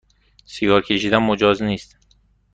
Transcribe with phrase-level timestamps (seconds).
[0.45, 1.97] سیگار کشیدن مجاز نیست